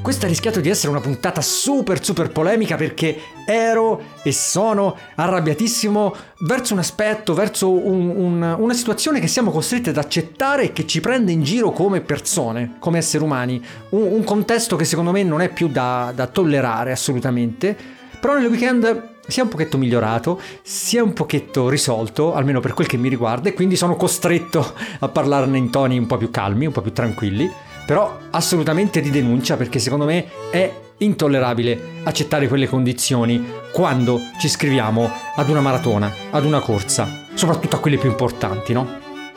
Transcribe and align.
Questa 0.00 0.24
ha 0.24 0.28
rischiato 0.28 0.60
di 0.60 0.70
essere 0.70 0.90
una 0.90 1.00
puntata 1.00 1.42
super 1.42 2.02
super 2.02 2.30
polemica 2.30 2.76
perché 2.76 3.20
ero 3.44 4.00
e 4.22 4.32
sono 4.32 4.96
arrabbiatissimo 5.14 6.14
verso 6.40 6.72
un 6.72 6.78
aspetto, 6.78 7.34
verso 7.34 7.70
un, 7.70 8.08
un, 8.08 8.56
una 8.58 8.72
situazione 8.72 9.20
che 9.20 9.26
siamo 9.26 9.50
costretti 9.50 9.90
ad 9.90 9.98
accettare 9.98 10.64
e 10.64 10.72
che 10.72 10.86
ci 10.86 11.00
prende 11.00 11.32
in 11.32 11.42
giro 11.42 11.72
come 11.72 12.00
persone, 12.00 12.76
come 12.78 12.98
esseri 12.98 13.22
umani. 13.22 13.62
Un, 13.90 14.12
un 14.12 14.24
contesto 14.24 14.76
che 14.76 14.84
secondo 14.84 15.10
me 15.10 15.22
non 15.24 15.42
è 15.42 15.52
più 15.52 15.68
da, 15.68 16.12
da 16.14 16.26
tollerare 16.26 16.92
assolutamente. 16.92 17.76
Però 18.18 18.34
nel 18.34 18.46
weekend 18.46 19.16
si 19.26 19.40
è 19.40 19.42
un 19.42 19.48
pochetto 19.48 19.76
migliorato, 19.76 20.40
si 20.62 20.96
è 20.96 21.00
un 21.00 21.12
pochetto 21.12 21.68
risolto, 21.68 22.32
almeno 22.34 22.60
per 22.60 22.72
quel 22.72 22.86
che 22.86 22.96
mi 22.96 23.08
riguarda, 23.08 23.50
e 23.50 23.52
quindi 23.52 23.76
sono 23.76 23.94
costretto 23.94 24.74
a 25.00 25.08
parlarne 25.08 25.58
in 25.58 25.70
toni 25.70 25.98
un 25.98 26.06
po' 26.06 26.16
più 26.16 26.30
calmi, 26.30 26.66
un 26.66 26.72
po' 26.72 26.80
più 26.80 26.92
tranquilli 26.92 27.66
però 27.88 28.18
assolutamente 28.32 29.00
di 29.00 29.08
denuncia 29.08 29.56
perché 29.56 29.78
secondo 29.78 30.04
me 30.04 30.26
è 30.50 30.70
intollerabile 30.98 32.02
accettare 32.04 32.46
quelle 32.46 32.68
condizioni 32.68 33.42
quando 33.72 34.20
ci 34.38 34.44
iscriviamo 34.44 35.10
ad 35.36 35.48
una 35.48 35.62
maratona, 35.62 36.12
ad 36.30 36.44
una 36.44 36.60
corsa, 36.60 37.08
soprattutto 37.32 37.76
a 37.76 37.78
quelle 37.78 37.96
più 37.96 38.10
importanti, 38.10 38.74
no? 38.74 38.86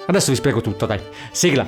Adesso 0.05 0.31
vi 0.31 0.35
spiego 0.35 0.59
tutto, 0.59 0.85
dai. 0.85 0.99
Sigla! 1.31 1.65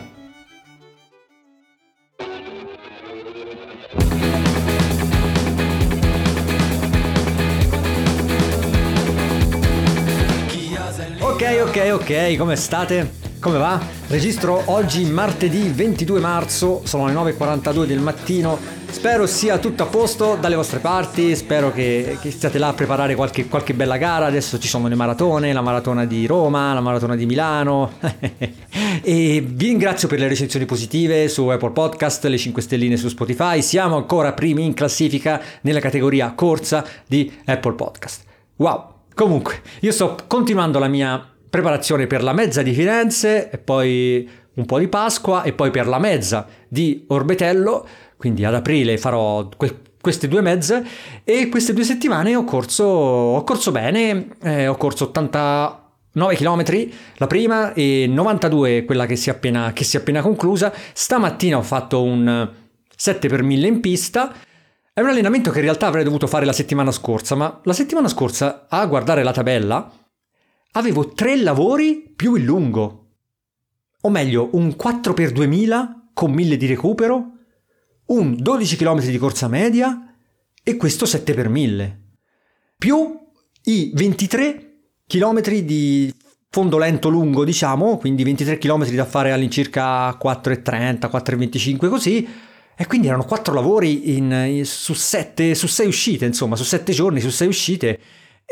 Ok, 11.22 11.62
ok, 11.66 11.90
ok, 11.94 12.36
come 12.36 12.58
state? 12.58 13.23
Come 13.44 13.58
va? 13.58 13.78
Registro 14.08 14.64
oggi 14.68 15.04
martedì 15.04 15.68
22 15.68 16.22
marzo, 16.22 16.80
sono 16.86 17.08
le 17.08 17.12
9.42 17.12 17.84
del 17.84 18.00
mattino. 18.00 18.58
Spero 18.90 19.28
sia 19.28 19.58
tutto 19.58 19.84
a 19.84 19.86
posto 19.88 20.38
dalle 20.40 20.56
vostre 20.56 20.80
parti, 20.80 21.36
spero 21.36 21.70
che, 21.74 22.18
che 22.22 22.32
stiate 22.32 22.58
là 22.58 22.70
a 22.70 22.74
preparare 22.74 23.16
qualche, 23.16 23.50
qualche, 23.50 23.74
bella 23.74 23.98
gara. 23.98 24.28
Adesso 24.28 24.60
ci 24.60 24.70
sono 24.70 24.88
le 24.88 24.96
maratone, 24.96 25.52
la 25.52 25.60
maratona 25.60 26.06
di 26.06 26.26
Roma, 26.26 26.74
la 26.74 26.80
maratona 26.80 27.18
di 27.18 27.26
Milano. 27.26 27.92
e 29.04 29.44
vi 29.46 29.66
ringrazio 29.66 30.08
per 30.08 30.20
le 30.20 30.30
recensioni 30.30 30.66
positive 30.66 31.28
su 31.28 31.46
Apple 31.48 31.72
Podcast, 31.72 32.24
le 32.24 32.38
5 32.38 32.62
stelline 32.62 32.96
su 32.96 33.10
Spotify. 33.10 33.62
Siamo 33.62 33.98
ancora 33.98 34.32
primi 34.32 34.64
in 34.64 34.74
classifica 34.74 35.42
nella 35.64 35.82
categoria 35.82 36.32
corsa 36.32 36.86
di 37.06 37.30
Apple 37.44 37.74
Podcast. 37.74 38.24
Wow! 38.56 38.92
Comunque, 39.14 39.62
io 39.82 39.92
sto 39.92 40.16
continuando 40.28 40.80
la 40.80 40.88
mia 40.88 41.33
preparazione 41.54 42.08
per 42.08 42.24
la 42.24 42.34
mezza 42.34 42.64
di 42.64 42.74
Firenze 42.74 43.52
e 43.52 43.60
poi 43.60 44.28
un 44.56 44.66
po' 44.66 44.80
di 44.80 44.88
Pasqua 44.88 45.44
e 45.44 45.54
poi 45.54 45.70
per 45.70 45.86
la 45.86 46.00
mezza 46.00 46.48
di 46.68 47.06
Orbetello, 47.10 47.88
quindi 48.18 48.44
ad 48.44 48.56
aprile 48.56 48.98
farò 48.98 49.48
que- 49.56 49.82
queste 50.02 50.28
due 50.28 50.42
mezze 50.42 50.84
e 51.24 51.50
queste 51.50 51.74
due 51.74 51.84
settimane 51.84 52.36
ho 52.36 52.44
corso, 52.44 52.84
ho 52.84 53.44
corso 53.44 53.70
bene, 53.70 54.30
eh, 54.42 54.66
ho 54.66 54.76
corso 54.78 55.04
89 55.04 56.36
km 56.36 56.90
la 57.18 57.28
prima 57.28 57.74
e 57.74 58.08
92 58.10 58.84
quella 58.84 59.06
che 59.06 59.16
si, 59.16 59.30
è 59.30 59.34
appena, 59.34 59.74
che 59.74 59.84
si 59.84 59.96
è 59.96 60.00
appena 60.00 60.22
conclusa. 60.22 60.74
Stamattina 60.92 61.58
ho 61.58 61.62
fatto 61.62 62.02
un 62.02 62.50
7 62.96 63.28
per 63.28 63.44
1000 63.44 63.68
in 63.68 63.80
pista. 63.80 64.34
È 64.92 65.02
un 65.02 65.08
allenamento 65.10 65.52
che 65.52 65.60
in 65.60 65.66
realtà 65.66 65.86
avrei 65.86 66.04
dovuto 66.04 66.26
fare 66.26 66.46
la 66.46 66.52
settimana 66.52 66.90
scorsa, 66.90 67.36
ma 67.36 67.60
la 67.64 67.74
settimana 67.74 68.08
scorsa 68.08 68.66
a 68.68 68.84
guardare 68.88 69.22
la 69.22 69.32
tabella 69.32 70.02
avevo 70.74 71.14
tre 71.14 71.36
lavori 71.38 72.14
più 72.16 72.36
il 72.36 72.44
lungo. 72.44 73.00
O 74.02 74.10
meglio, 74.10 74.50
un 74.54 74.68
4x2000 74.68 76.02
con 76.14 76.32
1000 76.32 76.58
di 76.58 76.66
recupero, 76.68 77.32
un 78.08 78.36
12 78.38 78.76
km 78.76 79.02
di 79.02 79.18
corsa 79.18 79.48
media 79.48 80.16
e 80.64 80.78
questo 80.78 81.06
7x1000. 81.06 81.98
Più 82.78 83.20
i 83.64 83.92
23 83.94 84.72
km 85.08 85.42
di 85.62 86.14
fondo 86.50 86.78
lento 86.78 87.10
lungo, 87.10 87.44
diciamo, 87.46 87.98
quindi 87.98 88.24
23 88.24 88.58
km 88.58 88.88
da 88.92 89.06
fare 89.06 89.32
all'incirca 89.32 90.10
4,30, 90.10 91.10
4,25 91.10 91.90
così, 91.90 92.28
e 92.76 92.88
quindi 92.88 93.08
erano 93.08 93.26
quattro 93.26 93.54
lavori 93.54 94.16
in, 94.16 94.32
in, 94.32 94.66
su, 94.66 94.94
sette, 94.94 95.56
su 95.56 95.68
sei 95.68 95.88
uscite, 95.88 96.26
insomma, 96.26 96.56
su 96.56 96.64
sette 96.64 96.92
giorni, 96.92 97.22
su 97.22 97.30
sei 97.30 97.48
uscite, 97.48 98.00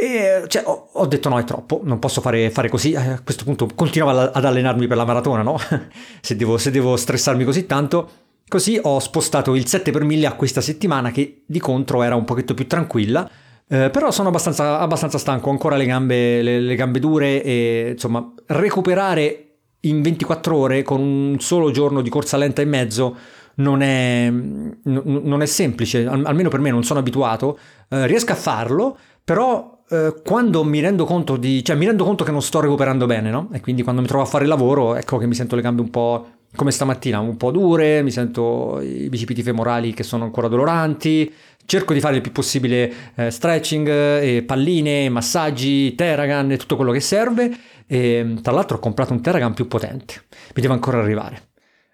e 0.01 0.45
cioè, 0.47 0.63
ho, 0.66 0.89
ho, 0.94 1.06
detto 1.06 1.29
no, 1.29 1.38
è 1.38 1.44
troppo, 1.44 1.81
non 1.84 2.00
posso 2.00 2.22
fare, 2.22 2.50
fare 2.50 2.69
così. 2.69 2.95
A 2.95 3.22
questo 3.23 3.44
punto 3.44 3.69
continuavo 3.75 4.31
ad 4.31 4.44
allenarmi 4.44 4.88
per 4.88 4.97
la 4.97 5.06
maratona, 5.06 5.44
no? 5.44 5.59
se, 6.22 6.35
devo, 6.35 6.57
se 6.57 6.72
devo 6.72 6.95
stressarmi 6.95 7.44
così 7.44 7.67
tanto. 7.67 8.09
Così 8.47 8.79
ho 8.81 9.00
spostato 9.00 9.53
il 9.53 9.67
7 9.67 9.91
per 9.91 10.03
1000 10.03 10.25
a 10.25 10.34
questa 10.34 10.59
settimana 10.59 11.11
che 11.11 11.44
di 11.45 11.59
contro 11.59 12.01
era 12.01 12.16
un 12.16 12.25
pochetto 12.25 12.56
più 12.56 12.66
tranquilla. 12.66 13.29
Eh, 13.67 13.91
però 13.91 14.09
sono 14.09 14.29
abbastanza, 14.29 14.79
abbastanza, 14.79 15.19
stanco, 15.19 15.50
ho 15.50 15.51
ancora 15.51 15.75
le 15.75 15.85
gambe, 15.85 16.41
le, 16.41 16.59
le 16.59 16.75
gambe 16.75 16.97
dure 16.97 17.44
e 17.44 17.90
insomma 17.91 18.34
recuperare 18.47 19.57
in 19.81 20.01
24 20.01 20.57
ore 20.57 20.81
con 20.81 21.00
un 21.00 21.40
solo 21.40 21.69
giorno 21.69 22.01
di 22.01 22.09
corsa 22.09 22.38
lenta 22.38 22.63
e 22.63 22.66
mezzo 22.66 23.16
non 23.56 23.81
è, 23.81 24.31
n- 24.31 24.79
non 24.84 25.44
è 25.44 25.45
semplice, 25.45 26.07
Al- 26.07 26.25
almeno 26.25 26.50
per 26.50 26.59
me 26.59 26.72
non 26.72 26.84
sono 26.84 27.00
abituato, 27.00 27.59
eh, 27.88 28.07
riesco 28.07 28.31
a 28.31 28.35
farlo, 28.35 28.97
però 29.23 29.79
eh, 29.91 30.22
quando 30.24 30.63
mi 30.63 30.79
rendo 30.79 31.03
conto 31.03 31.35
di, 31.35 31.63
cioè 31.63 31.75
mi 31.75 31.85
rendo 31.85 32.06
conto 32.06 32.24
che 32.24 32.31
non 32.31 32.41
sto 32.41 32.62
recuperando 32.62 33.06
bene, 33.06 33.29
no? 33.29 33.50
E 33.52 33.59
quindi 33.59 33.84
quando 33.84 34.02
mi 34.02 34.07
trovo 34.07 34.24
a 34.24 34.28
fare 34.28 34.44
il 34.44 34.50
lavoro, 34.50 34.96
ecco 34.96 35.18
che 35.18 35.28
mi 35.28 35.35
sento 35.35 35.57
le 35.57 35.62
gambe 35.62 35.81
un 35.81 35.90
po' 35.90 36.28
come 36.56 36.72
stamattina, 36.72 37.19
un 37.19 37.35
po' 37.35 37.52
dure, 37.52 38.02
mi 38.02 38.12
sento 38.12 38.79
i 38.81 39.09
bicipiti 39.09 39.44
femorali 39.44 39.94
che 39.94 40.03
sono 40.03 40.24
ancora 40.24 40.47
doloranti, 40.47 41.31
cerco 41.66 41.94
di 41.94 42.00
fare 42.00 42.16
il 42.16 42.22
più 42.22 42.31
possibile 42.31 42.94
eh, 43.16 43.31
stretching, 43.31 43.88
e 43.88 44.44
palline, 44.44 45.09
massaggi, 45.09 45.94
Terragan 45.96 46.52
e 46.52 46.58
tutto 46.58 46.78
quello 46.78 46.91
che 46.91 47.02
serve. 47.02 47.52
E 47.85 48.35
tra 48.41 48.53
l'altro 48.53 48.78
ho 48.78 48.79
comprato 48.79 49.12
un 49.12 49.22
Terragan 49.22 49.53
più 49.53 49.68
potente, 49.68 50.23
mi 50.56 50.62
deve 50.62 50.73
ancora 50.73 51.00
arrivare. 51.00 51.50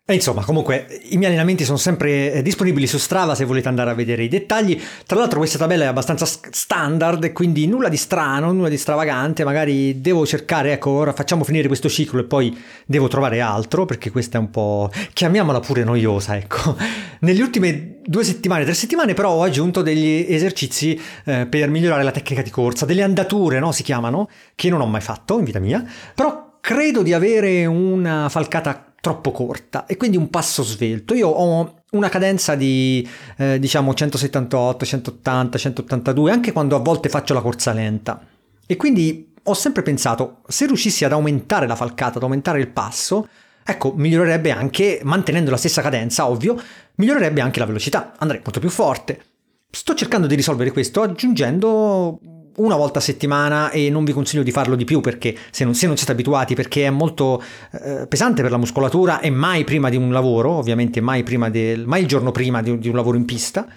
E 0.09 0.13
insomma, 0.13 0.41
comunque, 0.45 1.01
i 1.09 1.17
miei 1.17 1.31
allenamenti 1.31 1.65
sono 1.65 1.75
sempre 1.75 2.31
eh, 2.31 2.41
disponibili 2.41 2.87
su 2.87 2.97
Strava 2.97 3.35
se 3.35 3.43
volete 3.43 3.67
andare 3.67 3.89
a 3.89 3.93
vedere 3.93 4.23
i 4.23 4.29
dettagli. 4.29 4.81
Tra 5.05 5.19
l'altro 5.19 5.39
questa 5.39 5.57
tabella 5.57 5.83
è 5.83 5.87
abbastanza 5.87 6.25
standard, 6.25 7.33
quindi 7.33 7.67
nulla 7.67 7.89
di 7.89 7.97
strano, 7.97 8.53
nulla 8.53 8.69
di 8.69 8.77
stravagante. 8.77 9.43
Magari 9.43 9.99
devo 9.99 10.25
cercare, 10.25 10.71
ecco, 10.71 10.91
ora 10.91 11.11
facciamo 11.11 11.43
finire 11.43 11.67
questo 11.67 11.89
ciclo 11.89 12.21
e 12.21 12.23
poi 12.23 12.57
devo 12.85 13.09
trovare 13.09 13.41
altro, 13.41 13.83
perché 13.83 14.09
questa 14.09 14.37
è 14.37 14.39
un 14.39 14.49
po', 14.49 14.89
chiamiamola 15.11 15.59
pure 15.59 15.83
noiosa, 15.83 16.37
ecco. 16.37 16.77
Nelle 17.19 17.41
ultime 17.41 17.97
due 18.05 18.23
settimane, 18.23 18.63
tre 18.63 18.75
settimane, 18.75 19.13
però 19.13 19.31
ho 19.31 19.43
aggiunto 19.43 19.81
degli 19.81 20.25
esercizi 20.29 20.97
eh, 21.25 21.47
per 21.47 21.69
migliorare 21.69 22.03
la 22.03 22.11
tecnica 22.11 22.41
di 22.41 22.49
corsa, 22.49 22.85
delle 22.85 23.03
andature, 23.03 23.59
no? 23.59 23.73
Si 23.73 23.83
chiamano, 23.83 24.29
che 24.55 24.69
non 24.69 24.79
ho 24.79 24.87
mai 24.87 25.01
fatto 25.01 25.37
in 25.37 25.43
vita 25.43 25.59
mia, 25.59 25.83
però 26.15 26.59
credo 26.61 27.01
di 27.01 27.11
avere 27.11 27.65
una 27.65 28.29
falcata 28.29 28.86
troppo 28.99 29.31
corta 29.31 29.85
e 29.85 29.97
quindi 29.97 30.17
un 30.17 30.29
passo 30.29 30.63
svelto. 30.63 31.13
Io 31.13 31.29
ho 31.29 31.81
una 31.91 32.09
cadenza 32.09 32.55
di 32.55 33.07
eh, 33.37 33.59
diciamo 33.59 33.93
178, 33.93 34.85
180, 34.85 35.57
182, 35.57 36.31
anche 36.31 36.51
quando 36.51 36.75
a 36.75 36.79
volte 36.79 37.09
faccio 37.09 37.33
la 37.33 37.41
corsa 37.41 37.71
lenta. 37.73 38.21
E 38.65 38.75
quindi 38.75 39.33
ho 39.43 39.53
sempre 39.53 39.81
pensato, 39.81 40.41
se 40.47 40.65
riuscissi 40.65 41.05
ad 41.05 41.13
aumentare 41.13 41.67
la 41.67 41.75
falcata, 41.75 42.17
ad 42.17 42.23
aumentare 42.23 42.59
il 42.59 42.67
passo, 42.67 43.27
ecco, 43.63 43.93
migliorerebbe 43.95 44.51
anche, 44.51 44.99
mantenendo 45.03 45.51
la 45.51 45.57
stessa 45.57 45.81
cadenza, 45.81 46.27
ovvio, 46.27 46.61
migliorerebbe 46.95 47.39
anche 47.39 47.59
la 47.59 47.65
velocità, 47.65 48.13
andrei 48.17 48.41
molto 48.43 48.59
più 48.59 48.69
forte. 48.69 49.21
Sto 49.69 49.93
cercando 49.93 50.27
di 50.27 50.35
risolvere 50.35 50.71
questo 50.71 51.01
aggiungendo 51.01 52.19
una 52.57 52.75
volta 52.75 52.99
a 52.99 53.01
settimana 53.01 53.69
e 53.69 53.89
non 53.89 54.03
vi 54.03 54.13
consiglio 54.13 54.43
di 54.43 54.51
farlo 54.51 54.75
di 54.75 54.85
più 54.85 55.01
perché 55.01 55.35
se 55.51 55.63
non, 55.63 55.75
se 55.75 55.87
non 55.87 55.97
siete 55.97 56.11
abituati 56.11 56.55
perché 56.55 56.85
è 56.85 56.89
molto 56.89 57.41
eh, 57.71 58.07
pesante 58.07 58.41
per 58.41 58.51
la 58.51 58.57
muscolatura 58.57 59.19
e 59.19 59.29
mai 59.29 59.63
prima 59.63 59.89
di 59.89 59.97
un 59.97 60.11
lavoro, 60.11 60.51
ovviamente 60.51 61.01
mai, 61.01 61.23
prima 61.23 61.49
del, 61.49 61.85
mai 61.85 62.01
il 62.01 62.07
giorno 62.07 62.31
prima 62.31 62.61
di, 62.61 62.77
di 62.79 62.89
un 62.89 62.95
lavoro 62.95 63.17
in 63.17 63.25
pista, 63.25 63.67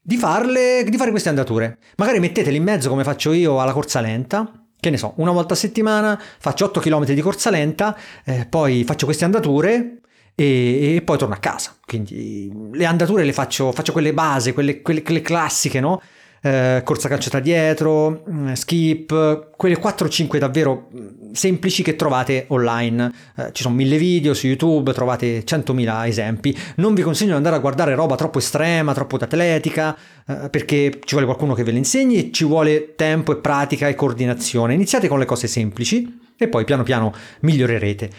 di, 0.00 0.16
farle, 0.16 0.84
di 0.88 0.96
fare 0.96 1.10
queste 1.10 1.28
andature. 1.28 1.78
Magari 1.96 2.18
mettetele 2.18 2.56
in 2.56 2.64
mezzo 2.64 2.88
come 2.88 3.04
faccio 3.04 3.32
io 3.32 3.60
alla 3.60 3.72
corsa 3.72 4.00
lenta, 4.00 4.50
che 4.78 4.90
ne 4.90 4.96
so, 4.96 5.14
una 5.16 5.30
volta 5.30 5.54
a 5.54 5.56
settimana 5.56 6.20
faccio 6.38 6.64
8 6.64 6.80
km 6.80 7.04
di 7.04 7.20
corsa 7.20 7.50
lenta, 7.50 7.96
eh, 8.24 8.46
poi 8.48 8.82
faccio 8.82 9.04
queste 9.04 9.24
andature 9.24 10.00
e, 10.34 10.96
e, 10.96 11.02
poi 11.02 11.18
torno 11.18 11.34
a 11.34 11.38
casa. 11.38 11.76
Quindi 11.86 12.50
le 12.72 12.84
andature 12.84 13.22
le 13.22 13.32
faccio, 13.32 13.70
faccio 13.70 13.92
quelle 13.92 14.12
base, 14.12 14.52
quelle, 14.52 14.82
quelle, 14.82 15.02
quelle 15.02 15.20
classiche, 15.20 15.78
no? 15.78 16.00
Eh, 16.42 16.82
corsa 16.84 17.08
calciata 17.08 17.38
dietro, 17.38 18.24
mm, 18.28 18.52
skip, 18.52 19.50
quelle 19.56 19.78
4-5 19.78 20.38
davvero 20.38 20.88
mm, 20.92 21.32
semplici 21.32 21.82
che 21.82 21.94
trovate 21.94 22.46
online. 22.48 23.12
Eh, 23.36 23.50
ci 23.52 23.62
sono 23.62 23.74
mille 23.74 23.96
video 23.96 24.34
su 24.34 24.48
YouTube, 24.48 24.92
trovate 24.92 25.44
100.000 25.44 26.06
esempi. 26.08 26.56
Non 26.76 26.94
vi 26.94 27.02
consiglio 27.02 27.30
di 27.30 27.36
andare 27.36 27.56
a 27.56 27.60
guardare 27.60 27.94
roba 27.94 28.16
troppo 28.16 28.38
estrema, 28.38 28.92
troppo 28.92 29.16
atletica, 29.16 29.96
eh, 30.26 30.48
perché 30.50 30.98
ci 31.04 31.12
vuole 31.12 31.26
qualcuno 31.26 31.54
che 31.54 31.62
ve 31.62 31.70
le 31.70 31.78
insegni 31.78 32.16
e 32.16 32.30
ci 32.32 32.44
vuole 32.44 32.94
tempo 32.96 33.32
e 33.32 33.36
pratica 33.36 33.86
e 33.86 33.94
coordinazione. 33.94 34.74
Iniziate 34.74 35.06
con 35.06 35.20
le 35.20 35.24
cose 35.24 35.46
semplici 35.46 36.20
e 36.36 36.48
poi 36.48 36.64
piano 36.64 36.82
piano 36.82 37.14
migliorerete. 37.40 38.10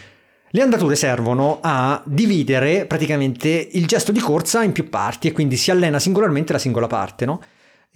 Le 0.48 0.62
andature 0.62 0.94
servono 0.94 1.58
a 1.60 2.00
dividere 2.06 2.86
praticamente 2.86 3.68
il 3.72 3.86
gesto 3.86 4.12
di 4.12 4.20
corsa 4.20 4.62
in 4.62 4.70
più 4.70 4.88
parti 4.88 5.28
e 5.28 5.32
quindi 5.32 5.56
si 5.56 5.72
allena 5.72 5.98
singolarmente 5.98 6.52
la 6.52 6.60
singola 6.60 6.86
parte, 6.86 7.26
no? 7.26 7.40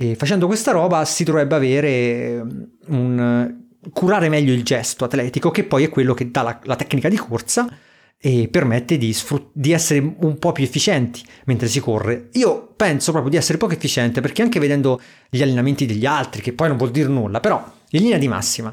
E 0.00 0.14
facendo 0.14 0.46
questa 0.46 0.70
roba 0.70 1.04
si 1.04 1.24
dovrebbe 1.24 1.56
avere 1.56 2.46
un 2.86 3.52
curare 3.92 4.28
meglio 4.28 4.52
il 4.52 4.62
gesto 4.62 5.04
atletico, 5.04 5.50
che 5.50 5.64
poi 5.64 5.82
è 5.82 5.88
quello 5.88 6.14
che 6.14 6.30
dà 6.30 6.42
la, 6.42 6.60
la 6.62 6.76
tecnica 6.76 7.08
di 7.08 7.16
corsa 7.16 7.68
e 8.16 8.46
permette 8.48 8.96
di, 8.96 9.12
sfrut- 9.12 9.50
di, 9.52 9.72
essere 9.72 9.98
un 9.98 10.38
po' 10.38 10.52
più 10.52 10.62
efficienti 10.62 11.20
mentre 11.46 11.66
si 11.66 11.80
corre. 11.80 12.28
Io 12.34 12.72
penso 12.76 13.10
proprio 13.10 13.32
di 13.32 13.36
essere 13.38 13.58
poco 13.58 13.72
efficiente 13.72 14.20
perché 14.20 14.42
anche 14.42 14.60
vedendo 14.60 15.00
gli 15.28 15.42
allenamenti 15.42 15.84
degli 15.84 16.06
altri, 16.06 16.42
che 16.42 16.52
poi 16.52 16.68
non 16.68 16.76
vuol 16.76 16.92
dire 16.92 17.08
nulla, 17.08 17.40
però 17.40 17.60
in 17.90 18.02
linea 18.02 18.18
di 18.18 18.28
massima, 18.28 18.72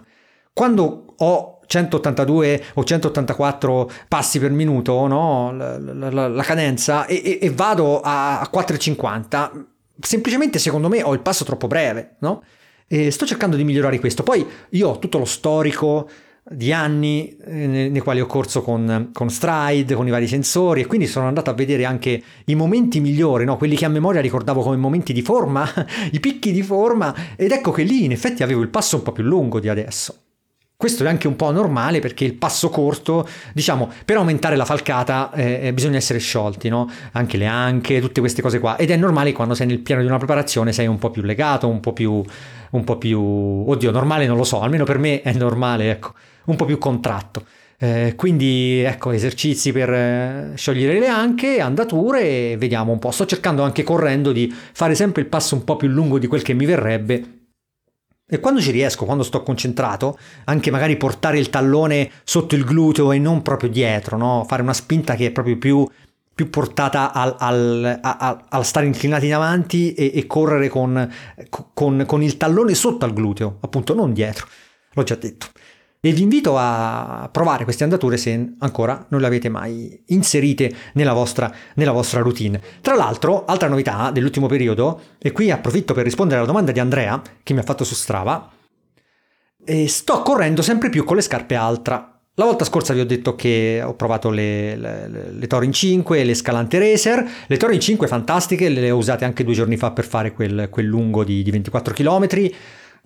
quando 0.53 1.15
ho 1.17 1.59
182 1.65 2.65
o 2.75 2.83
184 2.83 3.91
passi 4.07 4.37
per 4.37 4.51
minuto, 4.51 5.07
no? 5.07 5.51
la, 5.55 5.79
la, 5.79 6.27
la, 6.27 6.43
cadenza, 6.43 7.07
e, 7.07 7.21
e, 7.25 7.39
e 7.41 7.49
vado 7.49 7.99
a 8.01 8.47
4,50, 8.53 9.65
semplicemente 9.99 10.59
secondo 10.59 10.89
me 10.89 11.03
ho 11.03 11.13
il 11.13 11.21
passo 11.21 11.43
troppo 11.43 11.67
breve, 11.67 12.15
no? 12.19 12.43
E 12.87 13.09
sto 13.11 13.25
cercando 13.25 13.55
di 13.55 13.63
migliorare 13.63 13.99
questo. 13.99 14.23
Poi 14.23 14.45
io 14.69 14.89
ho 14.89 14.99
tutto 14.99 15.17
lo 15.17 15.25
storico 15.25 16.07
di 16.47 16.71
anni 16.71 17.35
eh, 17.43 17.65
nei, 17.65 17.99
quali 18.01 18.21
ho 18.21 18.27
corso 18.27 18.61
con, 18.61 19.09
con, 19.11 19.29
Stride, 19.29 19.95
con 19.95 20.05
i 20.05 20.11
vari 20.11 20.27
sensori 20.27 20.81
e 20.81 20.85
quindi 20.85 21.07
sono 21.07 21.27
andato 21.27 21.49
a 21.49 21.53
vedere 21.53 21.85
anche 21.85 22.21
i 22.45 22.55
momenti 22.55 22.99
migliori, 22.99 23.45
no? 23.45 23.57
quelli 23.57 23.75
che 23.75 23.85
a 23.85 23.89
memoria 23.89 24.21
ricordavo 24.21 24.61
come 24.61 24.75
momenti 24.75 25.11
di 25.11 25.23
forma, 25.23 25.67
i 26.11 26.19
picchi 26.19 26.51
di 26.51 26.61
forma 26.61 27.15
ed 27.35 27.51
ecco 27.51 27.71
che 27.71 27.81
lì 27.81 28.03
in 28.03 28.11
effetti 28.11 28.43
avevo 28.43 28.61
il 28.61 28.69
passo 28.69 28.97
un 28.97 29.01
po' 29.01 29.11
più 29.11 29.23
lungo 29.23 29.59
di 29.59 29.69
adesso. 29.69 30.24
Questo 30.77 31.05
è 31.05 31.07
anche 31.07 31.27
un 31.27 31.37
po' 31.37 31.51
normale 31.51 31.99
perché 31.99 32.25
il 32.25 32.33
passo 32.33 32.69
corto, 32.69 33.25
diciamo, 33.53 33.89
per 34.03 34.17
aumentare 34.17 34.57
la 34.57 34.65
falcata 34.65 35.31
eh, 35.33 35.67
eh, 35.67 35.73
bisogna 35.73 35.95
essere 35.95 36.19
sciolti, 36.19 36.67
no? 36.67 36.89
Anche 37.13 37.37
le 37.37 37.45
anche, 37.45 38.01
tutte 38.01 38.19
queste 38.19 38.41
cose 38.41 38.59
qua. 38.59 38.75
Ed 38.75 38.91
è 38.91 38.97
normale 38.97 39.31
quando 39.31 39.53
sei 39.53 39.67
nel 39.67 39.79
piano 39.79 40.01
di 40.01 40.07
una 40.07 40.17
preparazione 40.17 40.73
sei 40.73 40.87
un 40.87 40.99
po' 40.99 41.11
più 41.11 41.21
legato, 41.21 41.69
un 41.69 41.79
po' 41.79 41.93
più, 41.93 42.21
un 42.71 42.83
po' 42.83 42.97
più... 42.97 43.19
Oddio, 43.21 43.89
normale 43.91 44.27
non 44.27 44.35
lo 44.35 44.43
so, 44.43 44.59
almeno 44.59 44.83
per 44.83 44.97
me 44.97 45.21
è 45.21 45.31
normale, 45.31 45.91
ecco, 45.91 46.13
un 46.45 46.57
po' 46.57 46.65
più 46.65 46.77
contratto. 46.77 47.45
Eh, 47.77 48.13
quindi 48.17 48.79
ecco 48.79 49.11
esercizi 49.11 49.71
per 49.71 49.89
eh, 49.89 50.51
sciogliere 50.55 50.99
le 50.99 51.07
anche, 51.07 51.61
andature 51.61 52.21
e 52.21 52.57
vediamo 52.57 52.91
un 52.91 52.99
po'. 52.99 53.11
Sto 53.11 53.25
cercando 53.25 53.63
anche 53.63 53.83
correndo 53.83 54.33
di 54.33 54.53
fare 54.73 54.93
sempre 54.93 55.21
il 55.21 55.29
passo 55.29 55.55
un 55.55 55.63
po' 55.63 55.77
più 55.77 55.87
lungo 55.87 56.19
di 56.19 56.27
quel 56.27 56.41
che 56.41 56.53
mi 56.53 56.65
verrebbe 56.65 57.44
e 58.27 58.39
quando 58.39 58.59
ci 58.59 58.71
riesco, 58.71 59.05
quando 59.05 59.23
sto 59.23 59.43
concentrato, 59.43 60.17
anche 60.45 60.71
magari 60.71 60.97
portare 60.97 61.37
il 61.37 61.51
tallone 61.51 62.09
sotto 62.23 62.55
il 62.55 62.63
gluteo 62.63 63.11
e 63.11 63.19
non 63.19 63.43
proprio 63.43 63.69
dietro, 63.69 64.17
no? 64.17 64.45
fare 64.47 64.63
una 64.63 64.73
spinta 64.73 65.15
che 65.15 65.27
è 65.27 65.31
proprio 65.31 65.57
più, 65.57 65.87
più 66.33 66.49
portata 66.49 67.13
al, 67.13 67.35
al, 67.37 67.99
al, 68.01 68.45
al, 68.49 68.65
stare 68.65 68.87
inclinati 68.87 69.27
in 69.27 69.35
avanti 69.35 69.93
e, 69.93 70.11
e 70.15 70.25
correre 70.25 70.69
con, 70.69 71.07
con, 71.73 72.03
con 72.07 72.23
il 72.23 72.37
tallone 72.37 72.73
sotto 72.73 73.05
al 73.05 73.13
gluteo, 73.13 73.57
appunto 73.61 73.93
non 73.93 74.11
dietro, 74.11 74.47
l'ho 74.93 75.03
già 75.03 75.15
detto 75.15 75.47
e 76.05 76.13
vi 76.13 76.21
invito 76.21 76.55
a 76.55 77.27
provare 77.31 77.63
queste 77.63 77.83
andature 77.83 78.17
se 78.17 78.53
ancora 78.59 79.07
non 79.09 79.21
le 79.21 79.25
avete 79.25 79.49
mai 79.49 80.03
inserite 80.09 80.71
nella 80.93 81.13
vostra, 81.13 81.51
nella 81.73 81.91
vostra 81.91 82.21
routine. 82.21 82.61
Tra 82.79 82.93
l'altro, 82.93 83.43
altra 83.45 83.67
novità 83.67 84.11
dell'ultimo 84.11 84.45
periodo, 84.45 85.01
e 85.17 85.31
qui 85.31 85.49
approfitto 85.49 85.95
per 85.95 86.03
rispondere 86.03 86.37
alla 86.37 86.47
domanda 86.47 86.71
di 86.71 86.79
Andrea 86.79 87.19
che 87.41 87.53
mi 87.53 87.59
ha 87.59 87.63
fatto 87.63 87.83
su 87.83 87.95
Strava, 87.95 88.51
sto 89.87 90.21
correndo 90.21 90.61
sempre 90.61 90.91
più 90.91 91.03
con 91.03 91.15
le 91.15 91.23
scarpe 91.23 91.55
Altra. 91.55 92.19
La 92.35 92.45
volta 92.45 92.65
scorsa 92.65 92.93
vi 92.93 92.99
ho 92.99 93.05
detto 93.05 93.33
che 93.33 93.81
ho 93.83 93.95
provato 93.95 94.29
le, 94.29 94.75
le, 94.75 95.31
le 95.31 95.47
Torin 95.47 95.71
5 95.71 96.19
e 96.19 96.23
le 96.23 96.35
Scalante 96.35 96.77
Racer. 96.77 97.27
Le 97.47 97.57
Torin 97.57 97.79
5 97.79 98.05
fantastiche, 98.05 98.69
le 98.69 98.91
ho 98.91 98.97
usate 98.97 99.25
anche 99.25 99.43
due 99.43 99.55
giorni 99.55 99.75
fa 99.75 99.89
per 99.89 100.05
fare 100.05 100.33
quel, 100.33 100.67
quel 100.69 100.85
lungo 100.85 101.23
di, 101.23 101.41
di 101.41 101.49
24 101.49 101.95
km 101.95 102.27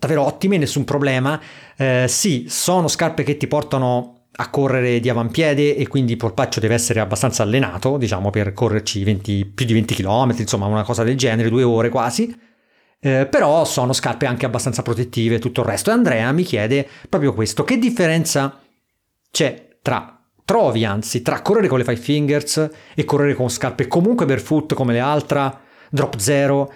davvero 0.00 0.24
ottime, 0.24 0.56
nessun 0.56 0.84
problema. 0.84 1.40
Eh, 1.76 2.06
sì, 2.08 2.46
sono 2.48 2.88
scarpe 2.88 3.22
che 3.22 3.36
ti 3.36 3.46
portano 3.46 4.24
a 4.32 4.48
correre 4.48 5.00
di 5.00 5.08
avampiede 5.08 5.76
e 5.76 5.86
quindi 5.86 6.12
il 6.12 6.18
polpaccio 6.18 6.60
deve 6.60 6.74
essere 6.74 7.00
abbastanza 7.00 7.42
allenato, 7.42 7.98
diciamo, 7.98 8.30
per 8.30 8.52
correrci 8.52 9.04
20, 9.04 9.44
più 9.46 9.66
di 9.66 9.74
20 9.74 9.94
km, 9.94 10.34
insomma 10.38 10.66
una 10.66 10.82
cosa 10.82 11.04
del 11.04 11.16
genere, 11.16 11.50
due 11.50 11.62
ore 11.62 11.90
quasi. 11.90 12.34
Eh, 13.02 13.26
però 13.26 13.64
sono 13.64 13.92
scarpe 13.92 14.26
anche 14.26 14.46
abbastanza 14.46 14.82
protettive 14.82 15.36
e 15.36 15.38
tutto 15.38 15.60
il 15.60 15.66
resto. 15.66 15.90
E 15.90 15.92
Andrea 15.92 16.32
mi 16.32 16.42
chiede 16.42 16.88
proprio 17.08 17.34
questo, 17.34 17.64
che 17.64 17.78
differenza 17.78 18.58
c'è 19.30 19.78
tra 19.82 20.14
trovi 20.44 20.84
anzi 20.84 21.22
tra 21.22 21.42
correre 21.42 21.68
con 21.68 21.78
le 21.78 21.84
Five 21.84 21.96
Fingers 21.96 22.70
e 22.96 23.04
correre 23.04 23.34
con 23.34 23.48
scarpe 23.48 23.86
comunque 23.86 24.26
barefoot 24.26 24.74
come 24.74 24.92
le 24.92 24.98
altre, 24.98 25.52
drop 25.90 26.16
zero, 26.16 26.72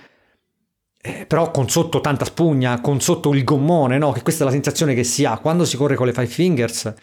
eh, 1.06 1.26
però 1.26 1.50
con 1.50 1.68
sotto 1.68 2.00
tanta 2.00 2.24
spugna, 2.24 2.80
con 2.80 2.98
sotto 2.98 3.34
il 3.34 3.44
gommone, 3.44 3.98
no? 3.98 4.12
Che 4.12 4.22
questa 4.22 4.42
è 4.42 4.46
la 4.46 4.52
sensazione 4.52 4.94
che 4.94 5.04
si 5.04 5.26
ha 5.26 5.36
quando 5.36 5.66
si 5.66 5.76
corre 5.76 5.96
con 5.96 6.06
le 6.06 6.14
Five 6.14 6.26
Fingers. 6.26 6.94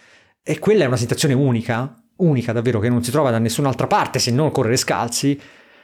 E 0.42 0.58
quella 0.58 0.86
è 0.86 0.88
una 0.88 0.98
sensazione 0.98 1.36
unica, 1.36 1.94
unica 2.16 2.52
davvero, 2.52 2.80
che 2.80 2.90
non 2.90 3.04
si 3.04 3.12
trova 3.12 3.30
da 3.30 3.38
nessun'altra 3.38 3.86
parte 3.86 4.18
se 4.18 4.32
non 4.32 4.50
correre 4.50 4.78
scalzi. 4.78 5.40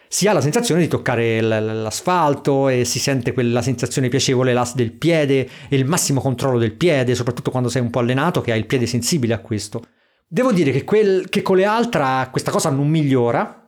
Si 0.08 0.28
ha 0.28 0.34
la 0.34 0.42
sensazione 0.42 0.82
di 0.82 0.88
toccare 0.88 1.42
l'asfalto 1.42 2.70
e 2.70 2.86
si 2.86 2.98
sente 2.98 3.34
quella 3.34 3.62
sensazione 3.62 4.10
piacevole 4.10 4.60
del 4.74 4.94
piede 4.94 5.48
e 5.70 5.76
il 5.76 5.86
massimo 5.86 6.20
controllo 6.20 6.58
del 6.58 6.74
piede, 6.74 7.14
soprattutto 7.14 7.52
quando 7.52 7.70
sei 7.70 7.84
un 7.84 7.92
po' 7.92 8.00
allenato 8.00 8.42
che 8.42 8.52
hai 8.52 8.58
il 8.58 8.66
piede 8.66 8.88
sensibile 8.88 9.36
a 9.36 9.40
questo. 9.42 9.84
Devo 10.28 10.52
dire 10.52 10.72
che, 10.72 10.84
quel, 10.84 11.30
che 11.30 11.44
con 11.44 11.58
le 11.58 11.66
altre 11.66 12.30
questa 12.32 12.50
cosa 12.50 12.72
non 12.72 12.90
migliora, 12.90 13.67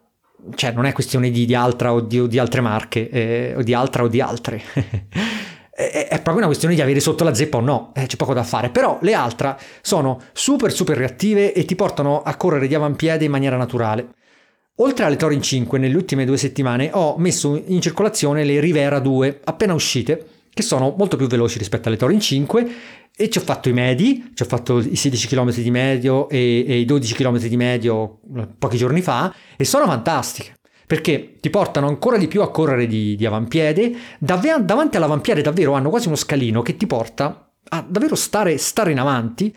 cioè 0.56 0.72
non 0.72 0.86
è 0.86 0.94
questione 0.94 1.30
di, 1.30 1.46
di 1.46 1.56
altra 1.56 1.94
o 1.94 2.02
di, 2.02 2.20
o 2.20 2.28
di, 2.28 2.40
altre 2.40 2.62
marche, 2.62 3.10
eh, 3.10 3.54
o 3.56 3.62
di 3.62 3.74
altra 3.74 4.04
o 4.04 4.08
di 4.08 4.22
altre. 4.22 4.62
è, 5.80 6.08
proprio 6.16 6.38
una 6.38 6.46
questione 6.48 6.76
di 6.76 6.82
avere 6.82 7.00
sotto 7.00 7.24
la 7.24 7.34
zeppa 7.34 7.58
o 7.58 7.62
no, 7.62 7.92
eh, 7.96 8.06
c'è 8.06 8.18
poco 8.18 8.34
da 8.34 8.44
fare. 8.44 8.70
Però 8.70 9.00
le 9.02 9.14
altre 9.14 9.58
sono 9.82 10.20
super 10.34 10.72
super 10.72 10.98
reattive 10.98 11.54
e 11.54 11.64
ti 11.66 11.76
portano 11.76 12.22
a 12.22 12.36
correre 12.36 12.68
di 12.68 12.76
avampiede 12.76 13.26
in 13.26 13.32
maniera 13.32 13.58
naturale. 13.58 14.10
Oltre 14.82 15.06
alle 15.06 15.18
Torin 15.18 15.42
5, 15.42 15.78
nelle 15.78 15.96
ultime 15.96 16.26
due 16.26 16.38
settimane 16.38 16.90
ho 16.94 17.18
messo 17.18 17.62
in 17.66 17.82
circolazione 17.82 18.46
le 18.46 18.60
Rivera 18.60 19.00
2, 19.00 19.42
appena 19.44 19.74
uscite, 19.74 20.26
che 20.60 20.66
sono 20.66 20.94
molto 20.98 21.16
più 21.16 21.28
veloci 21.28 21.58
rispetto 21.58 21.88
alle 21.88 21.98
Torin 21.98 22.20
5 22.20 22.72
e 23.16 23.30
ci 23.30 23.38
ho 23.38 23.42
fatto 23.42 23.70
i 23.70 23.74
medi, 23.74 24.32
ci 24.34 24.44
ho 24.44 24.46
fatto 24.46 24.80
i 24.80 24.96
16 24.96 25.28
km 25.28 25.54
di 25.54 25.72
medio 25.72 26.28
e, 26.28 26.66
e 26.68 26.80
i 26.80 26.86
12 26.86 27.14
km 27.14 27.38
di 27.40 27.56
medio 27.56 28.20
eh, 28.36 28.48
pochi 28.60 28.76
giorni 28.76 29.02
fa 29.02 29.34
e 29.56 29.64
sono 29.64 29.86
fantastiche 29.86 30.56
perché 30.86 31.36
ti 31.40 31.50
portano 31.50 31.88
ancora 31.88 32.18
di 32.18 32.28
più 32.28 32.42
a 32.42 32.52
correre 32.52 32.88
di, 32.88 33.16
di 33.16 33.26
avampiede, 33.26 33.96
Dav- 34.18 34.60
davanti 34.60 34.98
all'avampiede 34.98 35.42
davvero 35.42 35.74
hanno 35.74 35.90
quasi 35.90 36.08
uno 36.08 36.18
scalino 36.18 36.62
che 36.62 36.76
ti 36.76 36.88
porta 36.88 37.52
a 37.70 37.86
davvero 37.88 38.16
stare, 38.16 38.58
stare 38.58 38.92
in 38.92 39.00
avanti 39.00 39.56